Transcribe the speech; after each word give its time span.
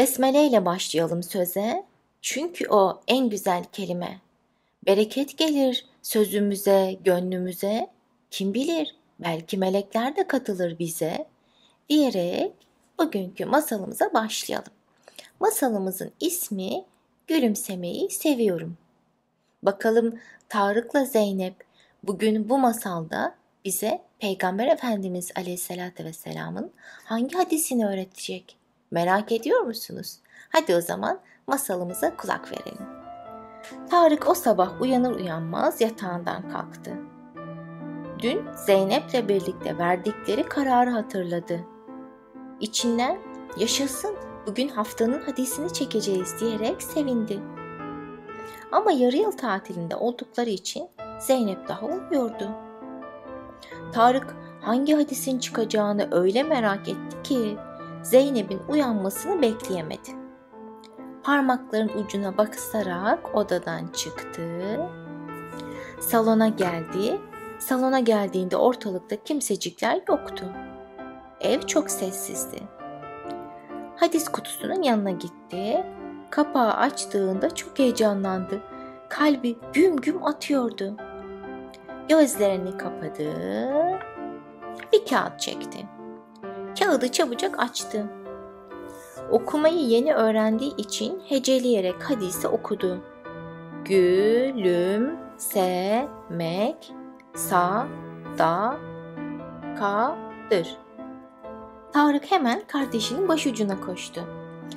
Besmele 0.00 0.46
ile 0.46 0.64
başlayalım 0.64 1.22
söze. 1.22 1.84
Çünkü 2.22 2.68
o 2.68 3.00
en 3.08 3.28
güzel 3.28 3.64
kelime. 3.72 4.20
Bereket 4.86 5.38
gelir 5.38 5.86
sözümüze, 6.02 6.98
gönlümüze. 7.04 7.90
Kim 8.30 8.54
bilir 8.54 8.96
belki 9.18 9.58
melekler 9.58 10.16
de 10.16 10.26
katılır 10.26 10.78
bize 10.78 11.26
diyerek 11.88 12.52
bugünkü 12.98 13.44
masalımıza 13.44 14.14
başlayalım. 14.14 14.72
Masalımızın 15.40 16.12
ismi 16.20 16.84
Gülümsemeyi 17.26 18.10
Seviyorum. 18.10 18.76
Bakalım 19.62 20.20
Tarık'la 20.48 21.04
Zeynep 21.04 21.54
bugün 22.02 22.48
bu 22.48 22.58
masalda 22.58 23.34
bize 23.64 24.02
Peygamber 24.18 24.66
Efendimiz 24.66 25.30
Aleyhisselatü 25.36 26.04
Vesselam'ın 26.04 26.72
hangi 27.04 27.36
hadisini 27.36 27.86
öğretecek? 27.86 28.59
Merak 28.90 29.32
ediyor 29.32 29.60
musunuz? 29.60 30.18
Hadi 30.48 30.76
o 30.76 30.80
zaman 30.80 31.20
masalımıza 31.46 32.16
kulak 32.16 32.52
verelim. 32.52 32.86
Tarık 33.90 34.28
o 34.28 34.34
sabah 34.34 34.80
uyanır 34.80 35.14
uyanmaz 35.14 35.80
yatağından 35.80 36.48
kalktı. 36.48 36.90
Dün 38.18 38.42
Zeynep'le 38.66 39.28
birlikte 39.28 39.78
verdikleri 39.78 40.42
kararı 40.42 40.90
hatırladı. 40.90 41.60
İçinden 42.60 43.18
yaşasın 43.56 44.16
bugün 44.46 44.68
haftanın 44.68 45.22
hadisini 45.22 45.72
çekeceğiz 45.72 46.40
diyerek 46.40 46.82
sevindi. 46.82 47.40
Ama 48.72 48.92
yarı 48.92 49.16
yıl 49.16 49.32
tatilinde 49.32 49.96
oldukları 49.96 50.50
için 50.50 50.88
Zeynep 51.18 51.68
daha 51.68 51.86
uyuyordu. 51.86 52.50
Tarık 53.92 54.36
hangi 54.60 54.94
hadisin 54.94 55.38
çıkacağını 55.38 56.08
öyle 56.12 56.42
merak 56.42 56.88
etti 56.88 57.22
ki 57.24 57.56
Zeynep'in 58.02 58.60
uyanmasını 58.68 59.42
bekleyemedi. 59.42 60.10
Parmakların 61.22 61.88
ucuna 61.88 62.38
bakısarak 62.38 63.34
odadan 63.34 63.86
çıktı. 63.86 64.80
Salona 66.00 66.48
geldi. 66.48 67.20
Salona 67.58 68.00
geldiğinde 68.00 68.56
ortalıkta 68.56 69.16
kimsecikler 69.16 70.00
yoktu. 70.08 70.44
Ev 71.40 71.60
çok 71.60 71.90
sessizdi. 71.90 72.62
Hadis 73.96 74.28
kutusunun 74.28 74.82
yanına 74.82 75.10
gitti. 75.10 75.86
Kapağı 76.30 76.72
açtığında 76.72 77.54
çok 77.54 77.78
heyecanlandı. 77.78 78.60
Kalbi 79.08 79.58
güm 79.72 79.96
güm 79.96 80.24
atıyordu. 80.24 80.96
Gözlerini 82.08 82.76
kapadı. 82.76 83.32
Bir 84.92 85.06
kağıt 85.06 85.40
çekti. 85.40 85.86
Kağıdı 86.80 87.12
çabucak 87.12 87.60
açtı. 87.60 88.06
Okumayı 89.30 89.78
yeni 89.78 90.14
öğrendiği 90.14 90.76
için 90.76 91.22
heceleyerek 91.28 92.10
hadisi 92.10 92.48
okudu. 92.48 92.98
Gülüm, 93.84 95.16
semek, 95.36 96.92
sa, 97.34 97.86
da, 98.38 98.76
kadır. 99.78 100.76
Tarık 101.92 102.30
hemen 102.30 102.62
kardeşinin 102.66 103.28
başucuna 103.28 103.80
koştu. 103.80 104.20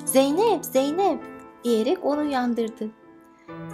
Zeynep, 0.05 0.65
Zeynep 0.65 1.19
diyerek 1.63 2.05
onu 2.05 2.21
uyandırdı. 2.21 2.89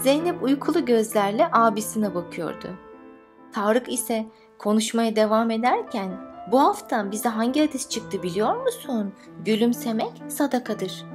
Zeynep 0.01 0.43
uykulu 0.43 0.85
gözlerle 0.85 1.49
abisine 1.51 2.15
bakıyordu. 2.15 2.67
Tarık 3.53 3.93
ise 3.93 4.25
konuşmaya 4.57 5.15
devam 5.15 5.51
ederken 5.51 6.28
bu 6.51 6.59
hafta 6.59 7.11
bize 7.11 7.29
hangi 7.29 7.67
hadis 7.67 7.89
çıktı 7.89 8.23
biliyor 8.23 8.63
musun? 8.63 9.13
Gülümsemek 9.45 10.11
sadakadır. 10.27 11.05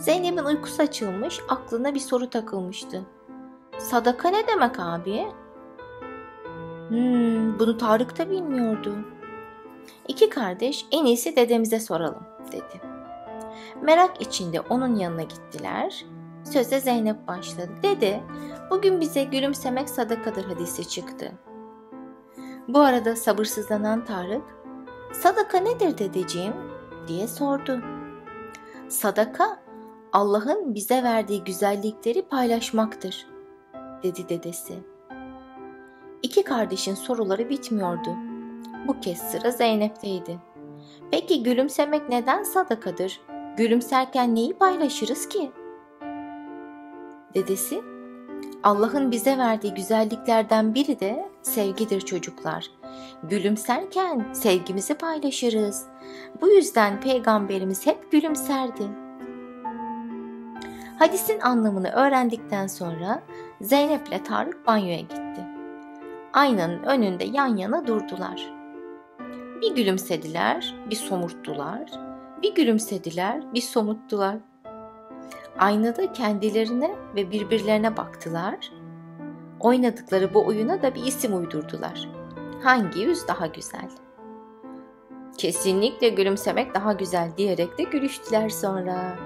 Zeynep'in 0.00 0.44
uykusu 0.44 0.82
açılmış, 0.82 1.40
aklına 1.48 1.94
bir 1.94 2.00
soru 2.00 2.30
takılmıştı. 2.30 3.02
Sadaka 3.78 4.28
ne 4.28 4.46
demek 4.46 4.80
abi? 4.80 5.26
Hmm, 6.88 7.58
bunu 7.58 7.78
Tarık 7.78 8.18
da 8.18 8.30
bilmiyordu. 8.30 8.94
İki 10.08 10.28
kardeş 10.28 10.86
en 10.90 11.04
iyisi 11.04 11.36
dedemize 11.36 11.80
soralım 11.80 12.22
dedi. 12.52 12.80
Merak 13.82 14.20
içinde 14.20 14.60
onun 14.60 14.96
yanına 14.96 15.22
gittiler. 15.22 16.04
Söze 16.44 16.80
Zeynep 16.80 17.28
başladı. 17.28 17.70
Dede, 17.82 18.20
bugün 18.70 19.00
bize 19.00 19.24
gülümsemek 19.24 19.90
sadakadır 19.90 20.44
hadisi 20.44 20.88
çıktı. 20.88 21.32
Bu 22.68 22.80
arada 22.80 23.16
sabırsızlanan 23.16 24.04
Tarık, 24.04 24.42
sadaka 25.12 25.58
nedir 25.58 25.98
dedeciğim 25.98 26.54
diye 27.08 27.28
sordu. 27.28 27.82
Sadaka 28.88 29.62
Allah'ın 30.12 30.74
bize 30.74 31.02
verdiği 31.02 31.44
güzellikleri 31.44 32.22
paylaşmaktır 32.22 33.26
dedi 34.02 34.28
dedesi. 34.28 34.74
İki 36.22 36.44
kardeşin 36.44 36.94
soruları 36.94 37.48
bitmiyordu. 37.48 38.10
Bu 38.88 39.00
kez 39.00 39.18
sıra 39.18 39.50
Zeynep'teydi. 39.50 40.38
Peki 41.10 41.42
gülümsemek 41.42 42.08
neden 42.08 42.42
sadakadır? 42.42 43.20
Gülümserken 43.56 44.34
neyi 44.34 44.54
paylaşırız 44.54 45.28
ki? 45.28 45.52
Dedesi, 47.34 47.82
Allah'ın 48.62 49.10
bize 49.10 49.38
verdiği 49.38 49.74
güzelliklerden 49.74 50.74
biri 50.74 51.00
de 51.00 51.31
sevgidir 51.42 52.00
çocuklar. 52.00 52.70
Gülümserken 53.22 54.32
sevgimizi 54.32 54.94
paylaşırız. 54.94 55.86
Bu 56.40 56.48
yüzden 56.48 57.00
peygamberimiz 57.00 57.86
hep 57.86 58.12
gülümserdi. 58.12 58.82
Hadisin 60.98 61.40
anlamını 61.40 61.90
öğrendikten 61.90 62.66
sonra 62.66 63.22
Zeynep 63.60 64.08
ile 64.08 64.22
Tarık 64.22 64.66
banyoya 64.66 65.00
gitti. 65.00 65.46
Aynanın 66.32 66.82
önünde 66.82 67.24
yan 67.24 67.56
yana 67.56 67.86
durdular. 67.86 68.52
Bir 69.62 69.74
gülümsediler, 69.74 70.74
bir 70.90 70.96
somurttular. 70.96 71.90
Bir 72.42 72.54
gülümsediler, 72.54 73.54
bir 73.54 73.60
somuttular. 73.60 74.36
Aynada 75.58 76.12
kendilerine 76.12 76.90
ve 77.16 77.30
birbirlerine 77.30 77.96
baktılar. 77.96 78.72
Oynadıkları 79.62 80.34
bu 80.34 80.46
oyuna 80.46 80.82
da 80.82 80.94
bir 80.94 81.04
isim 81.04 81.36
uydurdular. 81.36 82.08
Hangi 82.62 83.00
yüz 83.00 83.28
daha 83.28 83.46
güzel? 83.46 83.90
Kesinlikle 85.38 86.08
gülümsemek 86.08 86.74
daha 86.74 86.92
güzel 86.92 87.30
diyerek 87.36 87.78
de 87.78 87.82
gülüştüler 87.82 88.48
sonra. 88.48 89.16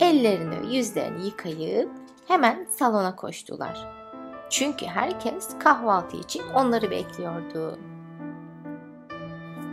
Ellerini, 0.00 0.76
yüzlerini 0.76 1.26
yıkayıp 1.26 1.90
hemen 2.28 2.66
salona 2.70 3.16
koştular. 3.16 3.88
Çünkü 4.50 4.86
herkes 4.86 5.48
kahvaltı 5.58 6.16
için 6.16 6.42
onları 6.54 6.90
bekliyordu. 6.90 7.78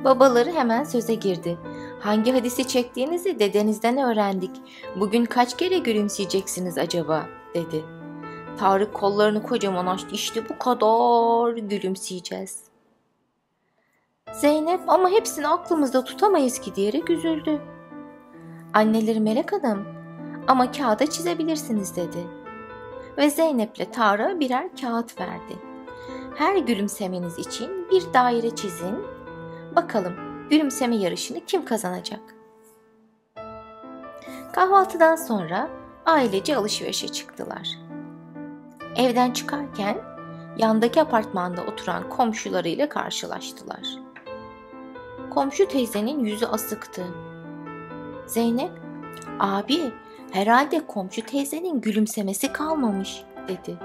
Babaları 0.04 0.52
hemen 0.52 0.84
söze 0.84 1.16
girdi. 1.16 1.58
Hangi 2.00 2.32
hadisi 2.32 2.68
çektiğinizi 2.68 3.40
dedenizden 3.40 3.98
öğrendik. 3.98 4.52
Bugün 4.96 5.26
kaç 5.26 5.58
kere 5.58 5.78
gülümseyeceksiniz 5.78 6.78
acaba? 6.78 7.26
dedi. 7.54 8.01
Tarık 8.60 8.94
kollarını 8.94 9.44
kocaman 9.44 9.86
açtı. 9.86 10.08
İşte 10.12 10.50
bu 10.50 10.58
kadar 10.58 11.54
gülümseyeceğiz. 11.54 12.64
Zeynep 14.32 14.90
ama 14.90 15.10
hepsini 15.10 15.48
aklımızda 15.48 16.04
tutamayız 16.04 16.60
ki 16.60 16.76
diyerek 16.76 17.10
üzüldü. 17.10 17.62
Anneleri 18.74 19.20
Melek 19.20 19.52
Hanım 19.52 19.86
ama 20.48 20.72
kağıda 20.72 21.10
çizebilirsiniz 21.10 21.96
dedi. 21.96 22.28
Ve 23.18 23.30
Zeynep'le 23.30 23.94
Tarık'a 23.94 24.40
birer 24.40 24.70
kağıt 24.82 25.20
verdi. 25.20 25.56
Her 26.36 26.56
gülümsemeniz 26.56 27.40
için 27.40 27.90
bir 27.92 28.14
daire 28.14 28.56
çizin. 28.56 28.96
Bakalım 29.76 30.14
gülümseme 30.50 30.96
yarışını 30.96 31.46
kim 31.46 31.66
kazanacak? 31.66 32.20
Kahvaltıdan 34.54 35.16
sonra 35.16 35.70
ailece 36.06 36.56
alışverişe 36.56 37.08
çıktılar. 37.08 37.91
Evden 38.96 39.32
çıkarken 39.32 39.98
yandaki 40.58 41.02
apartmanda 41.02 41.62
oturan 41.64 42.10
komşularıyla 42.10 42.90
karşılaştılar. 42.90 43.82
Komşu 45.30 45.68
teyzenin 45.68 46.20
yüzü 46.20 46.46
asıktı. 46.46 47.04
Zeynep, 48.26 48.72
abi 49.40 49.80
herhalde 50.32 50.88
komşu 50.88 51.22
teyzenin 51.22 51.82
gülümsemesi 51.82 52.54
kalmamış 52.54 53.24
dedi. 53.48 53.78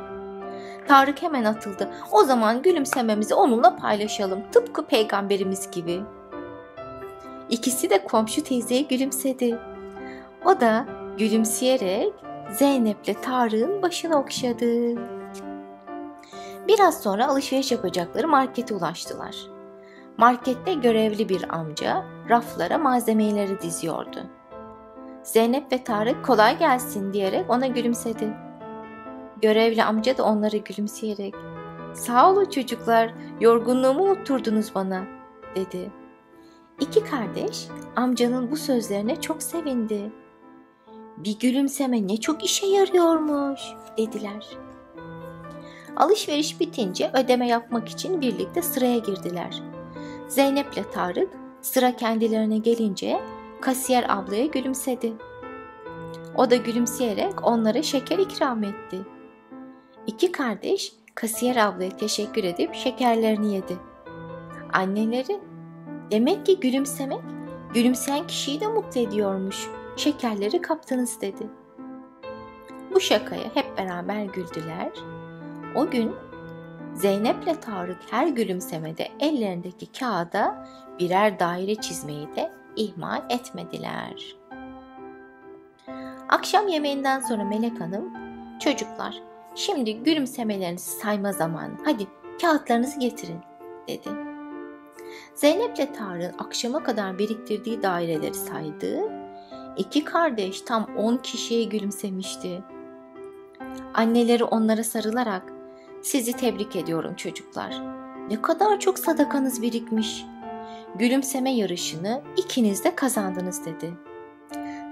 Tarık 0.88 1.22
hemen 1.22 1.44
atıldı. 1.44 1.90
O 2.12 2.24
zaman 2.24 2.62
gülümsememizi 2.62 3.34
onunla 3.34 3.76
paylaşalım 3.76 4.42
tıpkı 4.52 4.86
peygamberimiz 4.86 5.70
gibi. 5.70 6.00
İkisi 7.50 7.90
de 7.90 8.04
komşu 8.04 8.44
teyzeye 8.44 8.82
gülümsedi. 8.82 9.58
O 10.44 10.60
da 10.60 10.86
gülümseyerek 11.18 12.12
Zeynep'le 12.50 13.22
Tarık'ın 13.22 13.82
başını 13.82 14.18
okşadı. 14.18 14.96
Biraz 16.68 17.02
sonra 17.02 17.28
alışveriş 17.28 17.72
yapacakları 17.72 18.28
markete 18.28 18.74
ulaştılar. 18.74 19.36
Markette 20.18 20.74
görevli 20.74 21.28
bir 21.28 21.54
amca 21.54 22.04
raflara 22.28 22.78
malzemeleri 22.78 23.60
diziyordu. 23.60 24.18
Zeynep 25.22 25.72
ve 25.72 25.84
Tarık 25.84 26.24
kolay 26.26 26.58
gelsin 26.58 27.12
diyerek 27.12 27.50
ona 27.50 27.66
gülümsedi. 27.66 28.36
Görevli 29.42 29.84
amca 29.84 30.18
da 30.18 30.24
onları 30.24 30.56
gülümseyerek 30.56 31.34
Sağ 31.96 32.30
olun 32.30 32.44
çocuklar, 32.44 33.14
yorgunluğumu 33.40 34.02
unutturdunuz 34.02 34.74
bana, 34.74 35.04
dedi. 35.54 35.90
İki 36.80 37.04
kardeş 37.04 37.68
amcanın 37.96 38.50
bu 38.50 38.56
sözlerine 38.56 39.20
çok 39.20 39.42
sevindi. 39.42 40.12
Bir 41.16 41.38
gülümseme 41.38 42.08
ne 42.08 42.16
çok 42.16 42.44
işe 42.44 42.66
yarıyormuş, 42.66 43.60
dediler. 43.98 44.46
Alışveriş 45.96 46.60
bitince 46.60 47.10
ödeme 47.14 47.48
yapmak 47.48 47.88
için 47.88 48.20
birlikte 48.20 48.62
sıraya 48.62 48.98
girdiler. 48.98 49.62
Zeynep 50.28 50.72
ile 50.74 50.90
Tarık 50.90 51.28
sıra 51.60 51.96
kendilerine 51.96 52.58
gelince 52.58 53.20
kasiyer 53.60 54.04
ablaya 54.08 54.46
gülümsedi. 54.46 55.12
O 56.36 56.50
da 56.50 56.56
gülümseyerek 56.56 57.46
onlara 57.46 57.82
şeker 57.82 58.18
ikram 58.18 58.64
etti. 58.64 58.98
İki 60.06 60.32
kardeş 60.32 60.92
kasiyer 61.14 61.56
ablaya 61.56 61.96
teşekkür 61.96 62.44
edip 62.44 62.74
şekerlerini 62.74 63.54
yedi. 63.54 63.76
Anneleri, 64.72 65.40
demek 66.10 66.46
ki 66.46 66.60
gülümsemek, 66.60 67.20
gülümseyen 67.74 68.26
kişiyi 68.26 68.60
de 68.60 68.66
mutlu 68.66 69.00
ediyormuş. 69.00 69.68
Şekerleri 69.96 70.62
kaptınız 70.62 71.20
dedi. 71.20 71.46
Bu 72.94 73.00
şakaya 73.00 73.54
hep 73.54 73.78
beraber 73.78 74.24
güldüler. 74.24 74.92
O 75.74 75.90
gün 75.90 76.14
Zeynep 76.94 77.44
ile 77.44 77.60
Tarık 77.60 77.98
her 78.10 78.26
gülümsemede 78.26 79.08
ellerindeki 79.20 79.92
kağıda 79.92 80.68
birer 80.98 81.38
daire 81.38 81.74
çizmeyi 81.74 82.36
de 82.36 82.52
ihmal 82.76 83.22
etmediler. 83.30 84.36
Akşam 86.28 86.68
yemeğinden 86.68 87.20
sonra 87.20 87.44
Melek 87.44 87.80
Hanım, 87.80 88.12
çocuklar 88.60 89.22
Şimdi 89.56 90.02
gülümsemelerinizi 90.02 90.90
sayma 90.90 91.32
zamanı. 91.32 91.72
Hadi 91.84 92.06
kağıtlarınızı 92.40 93.00
getirin 93.00 93.38
dedi. 93.88 94.08
Zeynep 95.34 95.78
ile 95.78 95.92
Tarık'ın 95.92 96.44
akşama 96.44 96.82
kadar 96.82 97.18
biriktirdiği 97.18 97.82
daireleri 97.82 98.34
saydı. 98.34 99.15
İki 99.76 100.04
kardeş 100.04 100.60
tam 100.60 100.86
on 100.96 101.16
kişiye 101.16 101.64
gülümsemişti. 101.64 102.62
Anneleri 103.94 104.44
onlara 104.44 104.84
sarılarak 104.84 105.52
sizi 106.02 106.32
tebrik 106.32 106.76
ediyorum 106.76 107.14
çocuklar. 107.14 107.82
Ne 108.30 108.42
kadar 108.42 108.80
çok 108.80 108.98
sadakanız 108.98 109.62
birikmiş. 109.62 110.24
Gülümseme 110.94 111.54
yarışını 111.54 112.22
ikiniz 112.36 112.84
de 112.84 112.94
kazandınız 112.94 113.64
dedi. 113.64 113.92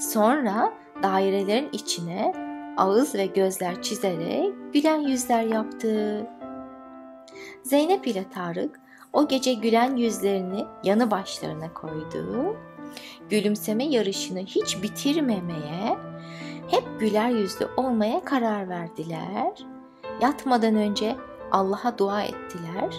Sonra 0.00 0.72
dairelerin 1.02 1.68
içine 1.72 2.32
ağız 2.76 3.14
ve 3.14 3.26
gözler 3.26 3.82
çizerek 3.82 4.52
gülen 4.72 4.98
yüzler 4.98 5.42
yaptı. 5.42 6.26
Zeynep 7.62 8.06
ile 8.06 8.24
Tarık 8.34 8.80
o 9.12 9.28
gece 9.28 9.54
gülen 9.54 9.96
yüzlerini 9.96 10.64
yanı 10.84 11.10
başlarına 11.10 11.74
koydu. 11.74 12.56
Gülümseme 13.30 13.84
yarışını 13.84 14.38
hiç 14.38 14.82
bitirmemeye, 14.82 15.98
hep 16.68 17.00
güler 17.00 17.28
yüzlü 17.28 17.68
olmaya 17.76 18.24
karar 18.24 18.68
verdiler. 18.68 19.52
Yatmadan 20.22 20.74
önce 20.76 21.16
Allah'a 21.52 21.98
dua 21.98 22.22
ettiler. 22.22 22.94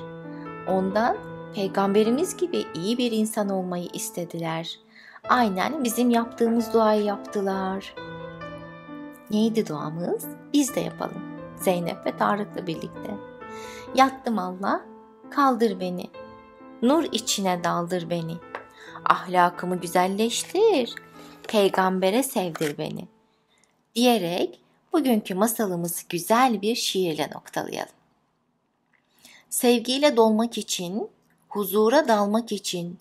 Ondan 0.67 1.17
peygamberimiz 1.55 2.37
gibi 2.37 2.65
iyi 2.75 2.97
bir 2.97 3.11
insan 3.11 3.49
olmayı 3.49 3.87
istediler. 3.93 4.79
Aynen 5.29 5.83
bizim 5.83 6.09
yaptığımız 6.09 6.73
duayı 6.73 7.03
yaptılar.'' 7.03 8.15
Neydi 9.31 9.67
duamız? 9.67 10.25
Biz 10.53 10.75
de 10.75 10.79
yapalım. 10.79 11.23
Zeynep 11.55 12.05
ve 12.05 12.17
Tarık'la 12.17 12.67
birlikte. 12.67 13.17
Yattım 13.95 14.39
Allah, 14.39 14.81
kaldır 15.31 15.79
beni. 15.79 16.09
Nur 16.81 17.03
içine 17.03 17.63
daldır 17.63 18.09
beni. 18.09 18.35
Ahlakımı 19.05 19.79
güzelleştir. 19.81 20.95
Peygambere 21.47 22.23
sevdir 22.23 22.77
beni. 22.77 23.07
Diyerek 23.95 24.59
bugünkü 24.93 25.35
masalımızı 25.35 26.01
güzel 26.09 26.61
bir 26.61 26.75
şiirle 26.75 27.29
noktalayalım. 27.33 27.95
Sevgiyle 29.49 30.17
dolmak 30.17 30.57
için, 30.57 31.09
huzura 31.49 32.07
dalmak 32.07 32.51
için, 32.51 32.97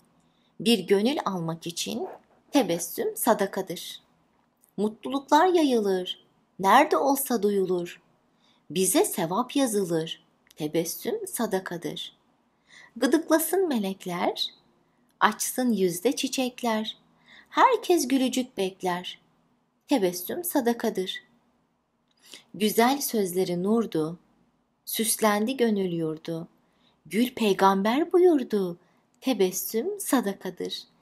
bir 0.59 0.79
gönül 0.79 1.17
almak 1.25 1.67
için 1.67 2.07
tebessüm 2.51 3.17
sadakadır.'' 3.17 4.05
Mutluluklar 4.77 5.47
yayılır, 5.47 6.25
nerede 6.59 6.97
olsa 6.97 7.43
duyulur. 7.43 8.01
Bize 8.69 9.05
sevap 9.05 9.55
yazılır, 9.55 10.23
tebessüm 10.55 11.27
sadakadır. 11.27 12.17
Gıdıklasın 12.95 13.67
melekler, 13.67 14.47
açsın 15.19 15.71
yüzde 15.71 16.15
çiçekler. 16.15 16.97
Herkes 17.49 18.07
gülücük 18.07 18.57
bekler, 18.57 19.19
tebessüm 19.87 20.43
sadakadır. 20.43 21.23
Güzel 22.53 23.01
sözleri 23.01 23.63
nurdu, 23.63 24.19
süslendi 24.85 25.57
gönül 25.57 25.91
yurdu. 25.91 26.47
Gül 27.05 27.29
peygamber 27.29 28.11
buyurdu, 28.11 28.77
tebessüm 29.21 29.99
sadakadır.'' 29.99 30.95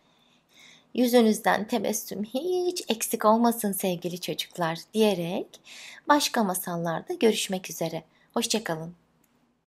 Yüzünüzden 0.94 1.68
tebessüm 1.68 2.24
hiç 2.24 2.84
eksik 2.88 3.26
olmasın 3.26 3.72
sevgili 3.72 4.22
çocuklar 4.22 4.80
diyerek 4.94 5.48
başka 6.08 6.44
masallarda 6.44 7.14
görüşmek 7.14 7.70
üzere. 7.70 8.04
Hoşçakalın. 8.34 9.03